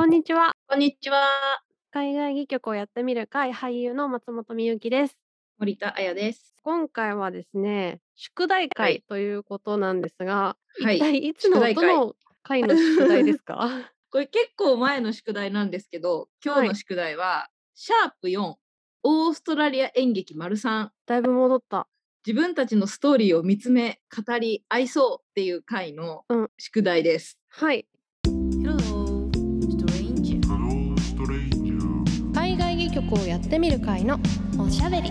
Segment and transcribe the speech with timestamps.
[0.00, 0.52] こんにちは。
[0.66, 1.20] こんにちは。
[1.90, 5.18] 海外戯曲をやってみる会俳優の松本美由紀です。
[5.58, 6.54] 森田彩です。
[6.62, 9.02] 今回はですね、宿題はい。
[9.02, 10.98] 会ということなんですが、一はい。
[10.98, 11.84] 体いつのど宿題
[12.42, 12.62] 会。
[12.62, 13.68] の宿題ですか？
[14.10, 16.68] これ結構前の宿題なんですけど、今はい。
[16.68, 18.54] 日の宿題は、シャープ4、
[19.02, 20.88] オーストラリア演劇丸3。
[21.04, 21.86] だいぶ戻った。
[22.26, 26.50] 自分たちのストーリーを見つめ、語り合いそうっていう回のうん。
[26.58, 27.38] 宿題です。
[27.50, 27.86] はい。
[33.00, 34.18] 曲をやってみる会の
[34.58, 35.10] おしゃべり。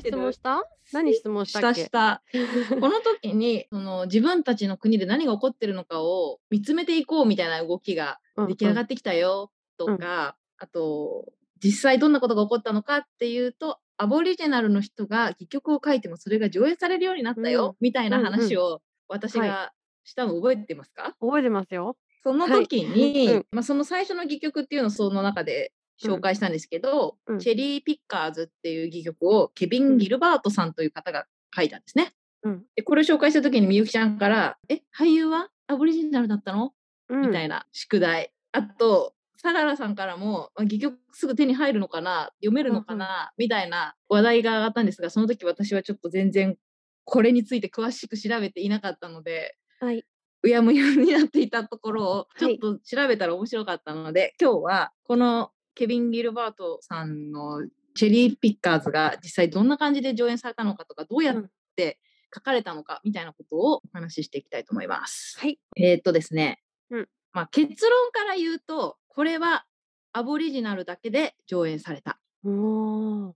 [0.00, 0.64] 質問した？
[0.92, 1.84] 何質問ししたたっけ？
[1.84, 2.22] した。
[2.80, 8.50] この時に、その自分たちの国で何が起こってるのかを見つめていこうみたいな動きがうんうん。
[8.50, 9.96] 出来上がってきたようん。
[9.98, 11.26] とか、あと、
[11.62, 17.50] 実際どんなことが起こったのかっていうと、アボリジナルの人が戯曲を書いてもそれが上映されるようになったうん。
[17.50, 18.32] よみたいなうんうん。
[18.32, 19.48] 話を私はい。
[19.48, 21.14] がしたの覚えてますか？
[21.20, 21.96] 覚えてますよ。
[22.24, 22.68] そのはい。
[22.68, 23.46] 時うに、ん。
[23.52, 25.72] まあ、その最初の戯曲っていうのをその中で
[26.02, 26.14] うん。
[26.14, 27.38] 紹介したんですけど、うん。
[27.38, 29.98] チェリー・ピッカーズっていう戯曲をケビン・うん。
[29.98, 32.12] ギルバートさんという方が書いたんですね。
[32.42, 32.64] うん。
[32.76, 36.72] で、これを紹介した時にみゆきちゃんから、え、俳優はアボリジナルだったの？
[37.08, 37.20] うん。
[37.22, 38.32] みたいな宿題。
[38.52, 42.94] あと、相良さんからも、ま、戯曲すぐ手に入るのかな、読めるのか。
[42.94, 43.32] な？
[43.38, 46.56] みたいな話題が上がったんですが、その時私はちょっと全然
[47.04, 50.04] これについて詳しく調べていなかったので、はい。
[50.42, 52.54] うやむやになっていたところをちょはい。
[52.56, 61.50] っと調べたら面白かったので、今日はこのケビン・ギルバートさんのチェリー・ピッカーズが実際どんな感じで上演されたのかとか、どうやっうん。
[61.76, 61.98] て
[62.34, 65.38] 書かれたのかみたいなことをお話ししていきたいと思います。
[65.40, 65.58] はい。
[65.76, 67.08] えーっとですね、うん。
[67.32, 69.64] まあ、結論から言うと、これは
[70.12, 72.18] アボリジナルだけで上演された。
[72.44, 72.50] お
[73.28, 73.34] お。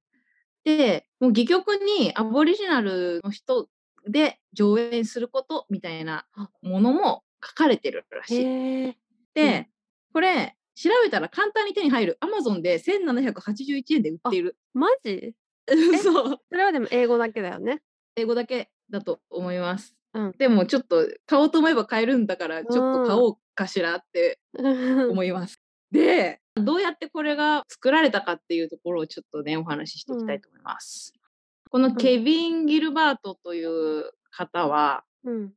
[0.64, 3.69] で、もう戯曲にアボリジナルの人
[4.08, 6.50] で上演することみたいなあ。
[6.62, 8.97] ものも書かれてるらしい。
[9.34, 9.69] で、
[10.12, 12.19] これ調べたら簡単に手に入る。
[12.20, 14.56] Amazon で1781円で売っあ、ている。
[14.75, 15.34] マジ？
[15.69, 16.41] え、そう。
[16.50, 17.83] それはでも英語だけだよね？
[18.17, 19.95] 英語だけだと思います。
[20.14, 20.33] うん。
[20.39, 23.23] でもちょっと買おうと思えば買えるんだから、ちょっと買うん。
[23.24, 24.39] おうかしらって
[25.11, 25.61] 思います。
[25.91, 30.41] で、どうやってこれが作られたかっていうところをちょっとね、お話ししてういきたいん。
[30.41, 31.14] と思います。
[31.73, 31.97] このうん。
[31.97, 35.53] ケビン・ギルバートという方は、うん。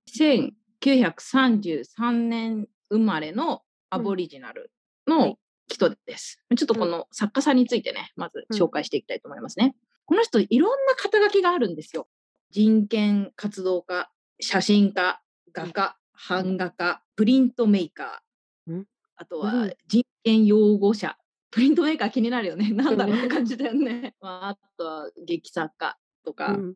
[0.82, 4.04] 1933年生まれのアうん。
[4.04, 4.72] ボリジナル
[5.06, 5.20] はい。
[5.30, 5.38] の
[5.68, 6.40] 人です。
[6.56, 6.80] ちょっとうん。
[6.80, 8.58] この作家さんについてね、まずうん。
[8.58, 9.76] 紹介していきたいと思いますね。
[10.06, 12.08] この人いろんな肩書きがあるんですよ。
[12.50, 14.10] 人権活動家、
[14.40, 15.64] 写真家、うん。
[15.66, 15.98] 画家、
[16.30, 18.86] 版画家、プリントメーカー、ん？
[19.18, 19.76] あとは何？
[19.88, 21.18] 人権擁護者。
[21.52, 22.72] プリントメーカー気になるよね。
[22.72, 23.30] なんだろうってうん。
[23.30, 24.16] 感じだよね。
[24.22, 26.76] まあ、あとは劇作家とうか、ん。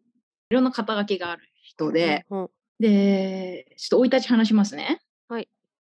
[0.50, 2.52] いろんな肩書きがある人で、ほう。
[2.80, 5.02] で、ちょっと生い立ち話しますね。
[5.28, 5.50] はい。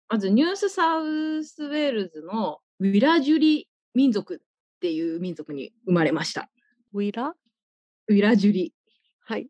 [0.08, 6.50] まずニュースサウスウェールズのウィラジュリ民族っていう民族に生まれました。
[6.92, 7.34] ウィラ？
[8.08, 8.74] ウィラジュリ。
[9.20, 9.48] はい。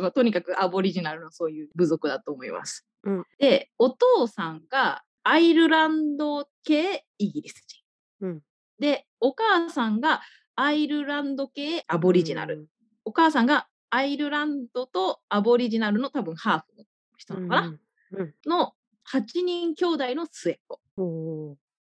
[0.00, 2.86] まあ、とにかくアボリジナルのそういう部族だと思います。
[3.04, 3.24] うん。
[3.38, 7.84] で、お父さんがアイルランド系イギリス人。
[8.22, 8.42] うん。
[8.80, 10.22] で、お母さんが
[10.56, 12.66] アイルランド系アボうリジナル。
[13.06, 13.10] ん。
[13.10, 16.84] お母さんがアイルランドとアボリジナルの多分ハーフの
[17.16, 17.80] 人うなのかな、ん
[18.12, 18.20] うん。
[18.20, 18.34] うん。
[18.46, 18.72] の
[19.10, 20.80] 8人兄弟の末っ子。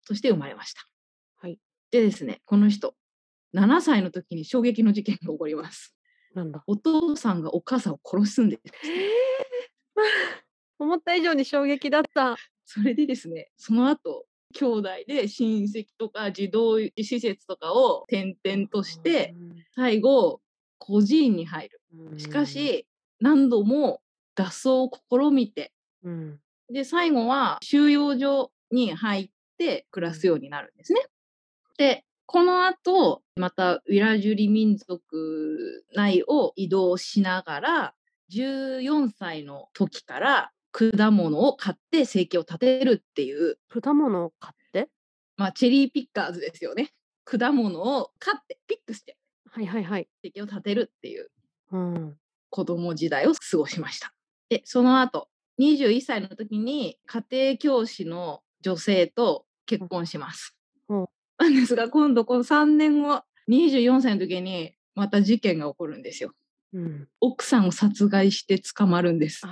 [0.06, 0.88] として生まれました。
[1.36, 1.58] はい。
[1.90, 2.94] でですね、この人、
[3.54, 5.94] 7歳の時に衝撃の事件が起こります。
[6.34, 6.62] なんだ？
[6.66, 8.62] お父さんがお母さんを殺すんです。
[8.84, 9.10] ええ。
[10.78, 12.36] 思った以上に衝撃だった。
[12.64, 19.34] それでですね、その後、兄弟で親戚とか児童施設とかを転々として、
[19.74, 20.40] 最後、
[20.78, 21.80] 孤児院に入る。
[22.12, 22.18] うん。
[22.18, 22.86] しかし、
[23.20, 24.00] 何度も
[24.34, 25.72] 脱走を試みて、
[26.02, 26.40] うん。
[26.70, 31.00] で、最後は収容所に入って暮らすようになるんですね。
[31.76, 37.94] で、この後、またウィラジュリ民族内を移動しながら、
[38.30, 44.90] 14歳の時から果物を買って生計を立てるっていう、果物を買って？
[45.36, 46.90] まあ、チェリーピッカーズですよね。
[47.24, 49.16] 果物を買って、ピックして
[49.50, 50.08] はいはいはい。
[50.22, 51.30] 生計を立てるっていう
[51.72, 52.16] うん。
[52.50, 54.12] 子供時代を過ごしました。
[54.48, 55.28] で、その後、
[55.60, 60.56] 21歳の時に家庭教師の女性と結婚します。
[60.88, 61.08] ほう。
[61.42, 66.32] なんですが、今度この3年後、24歳の時にまた事件が起こるんですよ。
[66.72, 67.08] うん。
[67.20, 69.42] 奥さんを殺害して捕まるんです。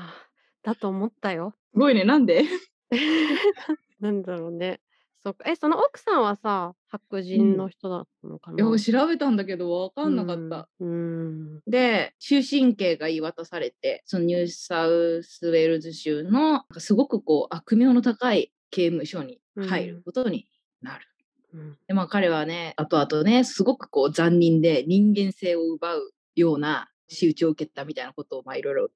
[0.62, 1.54] だと思ったよ。
[1.72, 2.44] すごいね、なんで？
[4.00, 4.80] なんだろうね。
[5.26, 5.50] そっか。
[5.50, 7.24] え、その奥さんはさ、白うん。
[7.24, 8.78] 人の人だったのかいや、な？
[8.78, 10.40] 調べたんだけどわかうんなかった。
[10.40, 11.60] ん、うーん。
[11.66, 20.46] で、終身刑が言い渡されて、そのニューサウスウェールズ州の、すごくこう悪名の高い刑務所に入ることに
[20.80, 21.04] なる。
[21.52, 28.88] うんでまあ彼はね後々ねすごくこう残忍で人間性を奪うような仕打ちを受けたみたいなことをまあいろいろ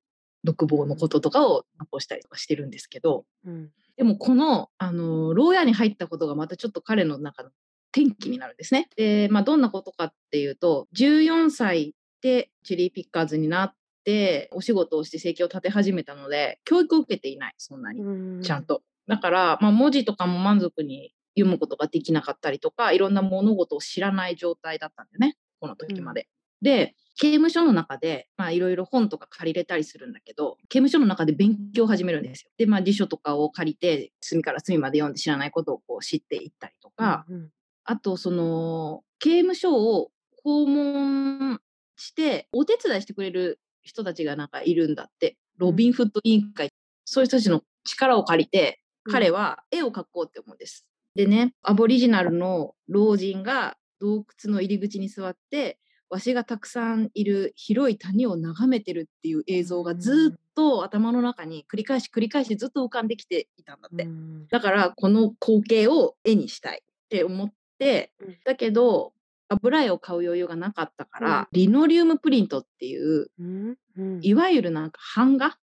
[0.44, 7.50] 独房のこととかを残したりとかしてるんですけどうんでもこの、あの牢屋に入ったことがまたちょっと彼の中の
[7.94, 8.88] 転機になるんですね。
[8.96, 13.74] で、まあ、どんなことかっていうと14歳でチェリーピッカーズになっ
[14.06, 18.80] てお仕事をして生計を立て始めたので教育を受けていないそんなにうんちゃんと。
[19.06, 26.26] だから、まあ、文字とかも満足に読むことができなかったりとかいろんな物事を知らない状態だったんだよねこの時まで。
[26.62, 32.50] で刑務所の中でまあいろいろ本とか借りれたりするんだけど刑務所の中で勉強を始めるんですよ。
[32.56, 37.50] でまあ辞書とかを借りて隅から隅まで読んで知らないことをこう知っていったりとか、うん
[37.84, 40.10] あとその刑務所を
[40.44, 41.60] 訪問
[41.96, 46.70] してお手伝いしてくれる人たちがなんかいるんだってロビンフッド委員会、
[47.04, 48.80] そういう人たちの力を借りて
[49.10, 50.86] 彼は絵を描こうって思うんです。
[51.16, 55.80] でねアボリジナルの老人が洞窟の入り口に座って
[56.10, 64.04] わしがたくさんいる広い谷を眺めてるっていう映像がずっと頭の中に繰り返し繰り返しずっと浮かんできていたんだって。
[64.04, 64.48] うん。
[64.48, 68.36] だからこの光景を絵にしたいって思って、うん。
[68.44, 69.12] だけど
[69.48, 73.76] 油絵を買う余裕がなかったから、リノリウムプリントっていううん。
[73.96, 74.18] うん。
[74.22, 75.56] いわゆるなんか版画？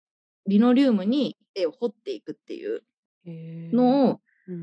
[0.47, 2.81] リノリウムに絵を彫っていくっていう
[3.25, 4.19] のをうん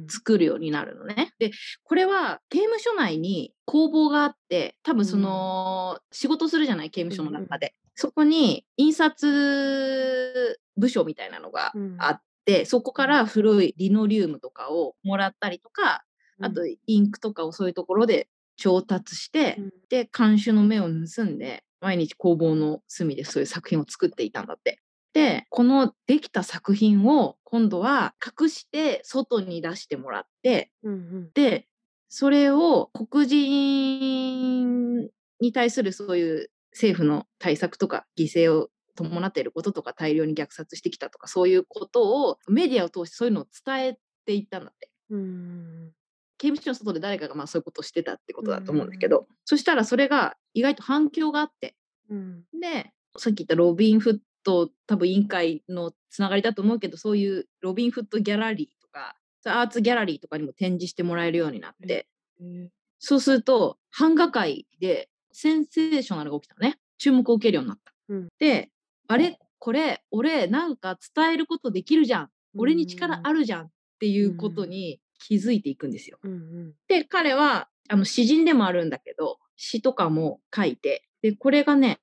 [0.09, 1.33] 作るようになるのね。
[1.39, 1.51] で
[1.83, 6.91] これは刑務所内に工房があって多分その、仕事するじゃない？
[6.91, 16.05] 刑務所の中で、そこに印刷部署みたいなのがあって、そこから古いリノリウムとかをもらったりとか
[16.41, 19.71] あとインクとかをそういうところで調達して、うん。
[19.89, 24.81] で監修の目を盗んで毎日工房の隅でそういう作品を作っていたんだって。
[25.15, 31.31] でこのできた作品を今度は隠して外に出してもらってうんうん。
[31.33, 31.67] で
[32.09, 35.09] それを黒人
[35.41, 44.91] に対するそういう政府の対策とか犠牲を伴っていることとか大量に虐殺してきたとかそういうことをメディアを通してそういうのを伝えていったんだって。
[45.11, 45.91] うん
[46.37, 51.77] 刑務所の外で誰かがまあそういうことをしてたってことだと思うんだけど、そしたらそれが意外と反響があって。
[52.11, 52.43] うん。
[52.61, 62.07] でさっき言ったロビン・フット多分委員会のつながりだと思うけどそういうロビン・フット・ギャラリーとかアーツギャラリーとかにも展示してもらえるようになって、
[62.41, 66.79] へそうすると版画界でセンセーショナルが起きたのね。
[66.99, 67.93] 注目を受けるようになった。
[68.09, 68.29] うん。
[68.39, 68.71] で
[69.09, 72.31] あれこれ俺なんか伝えることできるじゃん。
[72.57, 76.19] 俺に力あるるじゃんっていうことに気づいていくんですよ。
[76.23, 76.75] うんうん。
[76.89, 81.05] で彼はあの詩人でもあるんだけど詩とかも書いて。
[81.21, 82.01] でこれがね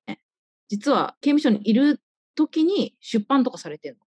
[0.67, 2.01] 実は刑務所にいる
[2.35, 4.05] 時に出版とかされてるの？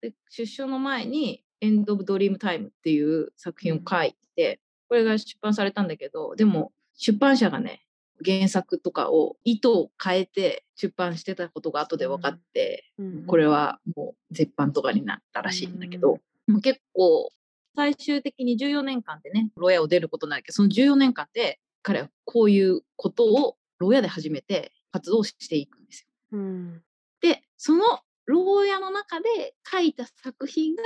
[0.00, 7.86] で出所の前に「エンド・オブ・ドリーム・タイム」っていう作品を書いてこれが出版されたんだけどでも出版社がね
[8.24, 13.26] 原作とかを意図を変えて出版してたことが後で分かって、うん。
[13.26, 17.30] これはもう絶版とかになったらしいんだけど、もう結構
[17.74, 26.08] 最終的に14年間でね牢屋を出ることになるけどその14年間で彼はこういうことを牢屋で始めて活動していくんですよ。
[26.32, 26.82] うん
[27.20, 30.82] でその牢屋の中で書いた作品が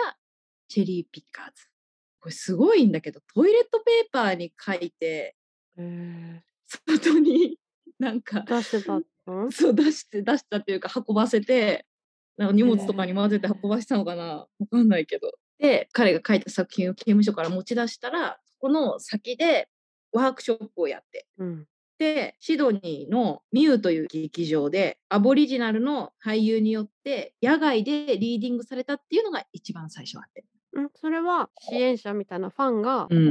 [0.69, 1.67] チェリーピッカーズ。
[2.21, 5.37] これすごいんだけどトイレットペーパーに書いて
[5.77, 7.59] 外に
[7.99, 9.51] なんか出してたの？
[9.51, 11.87] そう出して出したっていうか運ばせて
[12.37, 14.23] なんか荷物とかに混ぜて運ばしたのかな？
[14.25, 15.33] わかんないけど。
[15.59, 19.69] で彼が書いた作品を刑務所から持ち出したらこの先で
[20.13, 21.27] ワークショップをやって。
[21.39, 21.65] うん。
[21.65, 21.70] で
[22.41, 30.45] シドニーのミューという劇場でアボリジナルの俳優によって野外でリーディングされたっていうのが一番最初あって。
[30.73, 33.29] うんそれは支援者みたいなファンがうん、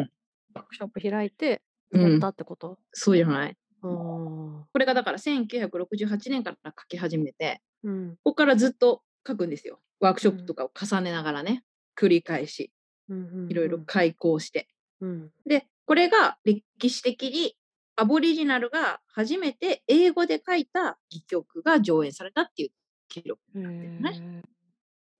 [0.53, 1.61] ワークショップ開いて
[1.91, 2.77] やっうんたってこと？
[2.93, 3.57] そうじゃない？
[3.81, 8.09] これがだから1968年から書き始めてうん。
[8.23, 9.79] ここからずっと書くんですよ。
[9.99, 11.63] ワークショップとかを重ねながらね
[11.97, 12.71] 繰り返し。
[13.09, 13.51] うんうんうん。
[13.51, 14.67] いろいろ開講して。
[15.01, 15.31] うん。
[15.47, 17.55] で、これが歴史的に
[17.99, 22.69] アボリジナルが初めて英語で書いた戯曲が上演されたっていう
[23.09, 24.43] 記録へになってるね。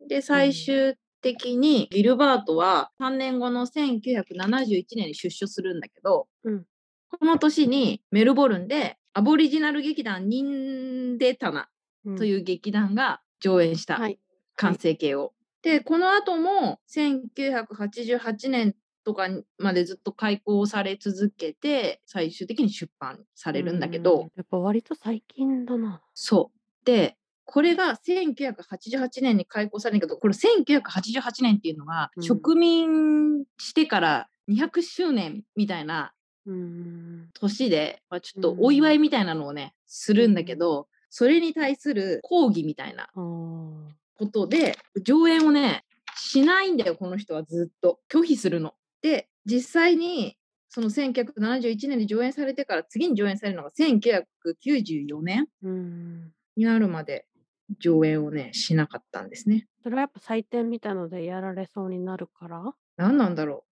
[0.06, 0.08] ー。
[0.08, 6.64] で、最終的にギルバートは3年後の1971年に出所するんだけど、うん。
[7.20, 11.68] この年にメルボルンでアボリジナル劇団ニンデタナ
[12.06, 12.16] うん。
[12.16, 14.20] という劇団が上演したはい。
[14.56, 15.34] 完成形を。
[15.64, 19.28] でこの後も1988年とか
[19.58, 26.02] までずっと開講され続けて最終的に出版されるんだけど、うんやっぱ割と最近だな。
[26.14, 26.86] そう。
[26.86, 27.16] で
[27.46, 32.24] これが1988年に開校されるけどこれ1988年っていうのは、うん。
[32.24, 36.14] 植民してから200周年みたいな
[36.46, 45.84] うん年で、まあ、ちょっとお祝いみたいなのをね、するんだけどそれに対する抗議みたいなことで上演をね
[46.16, 48.00] しないんだよこの人はずっと。
[48.10, 48.74] 拒否するの。
[49.02, 50.38] で実際に
[50.68, 57.26] その1971年に上演されてから次に上演されるのが1994年うんになるまで
[57.80, 59.68] 上演をねしなかったんですね。
[59.82, 62.74] それはやっぱ採点みたいのでやられそうになるから？
[62.98, 63.70] 何なんだろう。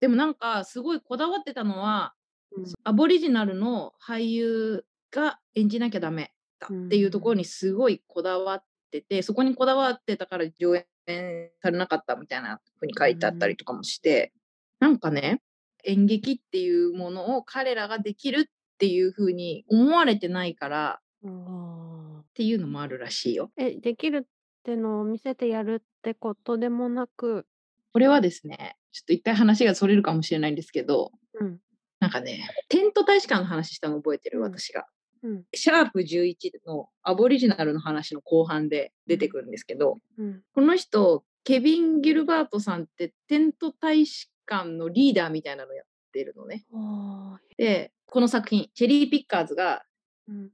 [0.00, 2.14] でもなんかすごいこだわってたのは、
[2.56, 2.64] うん。
[2.84, 14.32] アボリジナルの俳優が演じなきゃダメだっていうところにすごいこだわってて、そこにこだわってたから上演されなかったみたいなふうに書いてあったりとかもして、
[14.80, 15.40] なんかね
[15.84, 18.44] 演劇っていうものを彼らができるっ
[18.78, 23.50] ていうふうに思われてないからっていうのもあるらしいよ。
[23.56, 24.26] えできるっ
[24.64, 27.46] てのを見せてやるってことでもなく
[27.92, 31.58] これはですねちょっと一回話がそれるかもしれないんですけどうん。
[32.00, 34.38] なんかねテント大使館の話したの覚えてる？
[34.38, 34.44] うん。
[34.44, 34.86] 私が。
[35.22, 35.44] うん。
[35.54, 36.34] シャープ11
[36.66, 40.40] のアボリジナルの話の後半で出てくるんですけど、うん。
[40.54, 46.64] この人、ケビン・ギルバートさんってテント大使館のリーダーみたいなのやってるのね。
[46.74, 49.84] あで、この作品、チェリー・ピッカーズが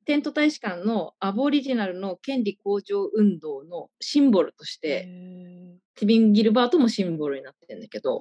[0.05, 8.21] テント大使館のアボリジナルの権利向上運動のシンボルとして、へケビン・ギルバートもシンボルになってるんだけど、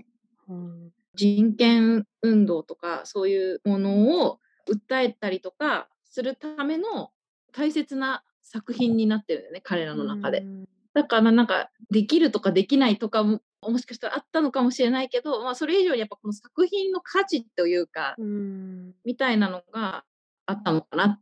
[0.49, 0.91] ーうん。
[1.15, 4.39] 人権運動とかそういうものを
[4.69, 7.11] 訴えたりとかするための
[7.53, 10.39] 大切な作品になってるんだよね彼らの中で。
[10.39, 10.65] うん。
[10.93, 13.23] だからなんかできるとかできないとか
[13.65, 18.93] ももしかしたらあったのかもしれないけど、まあ、それ以上にやっぱこの作品の価値というかうん。
[19.03, 20.03] みたいなのが
[20.45, 21.19] あったのかな。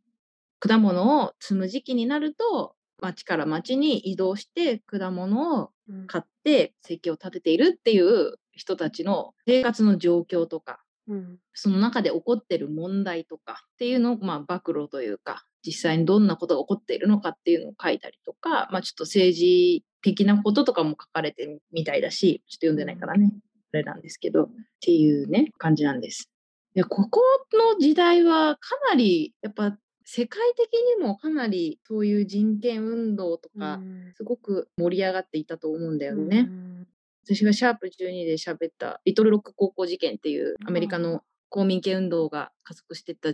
[0.60, 11.38] 果物を摘む時期になると町から町に移動して果物をうん買って生計を立てているっていう人たちの生活の状況とかうん。
[11.54, 23.32] その中で起こってる問題とかっていうのをまあ暴露というか実際にどんなことが起こっているのかっていうのを書いたりとか、まあ、ちょっと政治的なこととかも書かれてるみたいだしちょっと読んでないからね
[23.74, 24.48] あれなんですけどっ
[24.82, 26.30] ていうね感じなんです。
[26.76, 27.22] いやここ
[27.54, 36.40] の時代はかなりやっぱ世界的にもかなりそういう人権運動とかうんすごく盛り上がっていたと思うんだよね。
[36.40, 36.88] うん
[37.26, 43.30] 私がシャープ12で喋ったリトルロック高校事件っていうアメリカの公民権運動が加速してった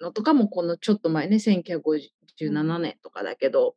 [0.00, 3.76] のとかもこのちょっと前ね1957年とかだけど、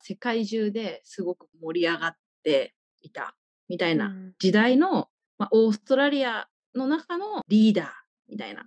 [0.00, 3.34] 世界中ですごく盛り上がっていた
[3.68, 5.08] みたいな時代の、
[5.38, 7.86] まあ、オーストラリアの中のリーダー
[8.28, 8.66] みたいな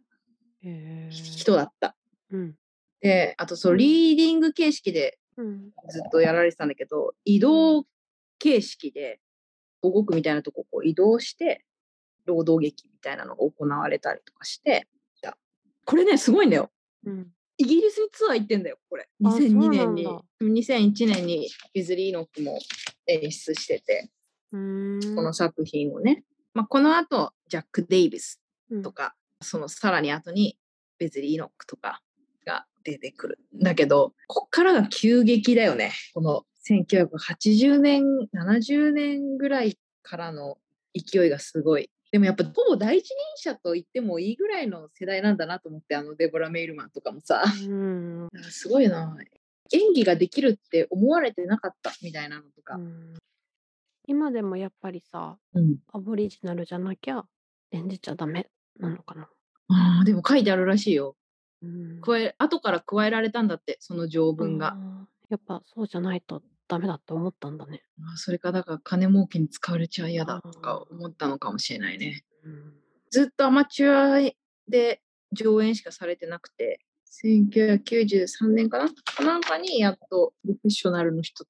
[1.09, 1.95] 人だった。
[2.31, 2.55] うん。
[3.01, 5.69] であとそのリーディング形式でうん。
[5.89, 7.85] ずっとやられてたんだけど移動
[8.39, 9.19] 形式で
[9.81, 11.63] 保護区みたいなとここう移動して
[12.25, 14.87] 労働劇みたいなのが行われたりとかして
[15.21, 15.37] た。
[15.85, 16.69] これねすごいんだよ
[17.05, 17.27] うん。
[17.57, 19.07] イギリスにツアー行ってんだよこれ。
[19.25, 22.59] あそう2002なん年にだ2001年にビズリー・イノックも
[23.07, 24.09] 演出してて
[24.51, 28.41] この作品をね、まあ、この後ジャック・デイビス
[28.71, 28.81] うん。
[28.81, 30.57] とか、そのさらに後に
[30.99, 32.01] ベズリー・イノックとか
[32.45, 35.91] が出てくるんだけどこっからが急激だよね。
[36.13, 38.03] この1980年
[38.33, 40.57] 70年ぐらいからの
[40.93, 47.43] 勢いがすごいでもやっぱほぼ第一人者と言ってもいいぐらいの世代なんだなと思ってあのデボラ・メイルマンとかもさ。
[47.67, 48.29] うん。
[48.49, 49.15] すごいな。
[49.71, 53.13] 演技ができるって思われてなかったみたいなのとか、うん。
[54.07, 55.77] 今でもやっぱりさうん。
[55.93, 57.25] アボリジナルじゃなきゃ
[57.71, 58.49] 演じちゃダメ
[58.79, 59.29] なのかな。
[59.67, 61.15] あーでも書いてあるらしいよ。
[61.61, 62.01] うん。
[62.01, 64.75] 加え後から加えられたんだってその条文が、
[65.29, 67.83] やっぱそうじゃないとダメだって思ったんだね。
[68.13, 72.23] あそれかだから金儲けに使われちゃ嫌だとか思ったのかもしれないね。
[72.43, 72.73] うん。
[73.09, 74.33] ずっとアマチュア
[74.67, 75.01] で
[75.33, 76.79] 上演しかされてなくて
[77.23, 78.87] 1993年かな？
[78.87, 81.43] かなんかにやっとプロフェッショナルの人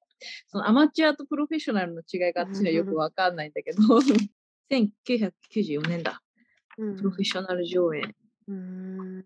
[0.48, 3.78] そのアマチュアとプロフェッショナルの違いが私にはよくわかんないんだけど
[4.72, 6.22] 1994年だ。
[6.78, 6.96] うん。
[6.96, 8.14] プロフェッショナル上演。
[8.48, 9.24] うん。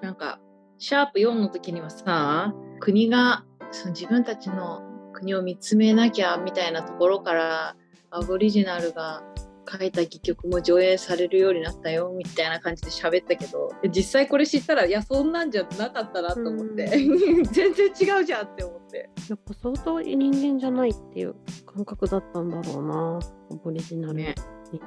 [0.00, 0.40] なんか
[0.78, 4.82] シャープ4の時にはさ国がその自分たちの
[5.12, 7.76] 国を見つめなきゃみたいなところから
[8.10, 9.22] アボリジナルが
[9.68, 16.86] 書いた戯曲も上演されるようになったよみたいな感じで喋ったけどで実際これ知ったらいやそんなんじゃなかったなと思って。
[17.52, 19.10] 全然違うじゃんって思って。
[19.28, 21.34] やっぱ相当人間じゃないっていう
[21.66, 23.18] 感覚だったんだろうな
[23.50, 24.34] アボリジナルにね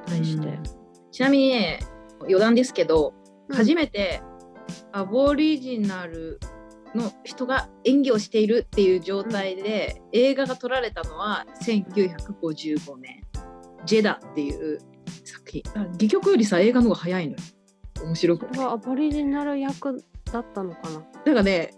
[0.06, 0.60] 対して。
[1.12, 1.80] ちなみにね
[2.22, 3.14] 余談ですけど、
[3.50, 3.56] うん。
[3.56, 4.22] 初めて
[4.92, 6.40] アボリジナル
[6.96, 13.24] の人が演技をしているっていう状態で、映画が撮られたのは1955年
[13.86, 14.80] 「ジェダ」っていう
[15.24, 15.64] 作品。
[15.76, 17.38] あ戯曲よりさ映画の方が早いのよ。
[18.04, 21.04] 面白くこれはアボリジナル役だったのかな。
[21.26, 21.72] なんかね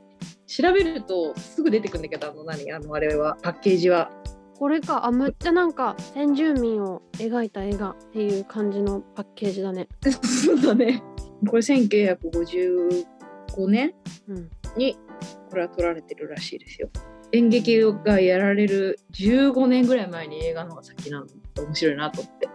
[0.48, 4.12] 調べるとすぐ出てくるんだけどあの何あのあれはパッケージは。
[4.58, 9.88] これかあむっちゃなんか先住民を描いた映画っていう感じのパッケージだね。
[10.22, 11.01] そうだね。
[11.50, 13.06] これ1955
[13.68, 13.94] 年？
[14.27, 14.97] うんに
[15.49, 16.89] これは撮られてるらしいですよ。
[17.33, 22.49] 演劇がやられる15年ぐらい前に映画の方が先なの面白いなと思って。